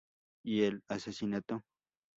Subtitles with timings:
[0.43, 1.61] Y el asesinato.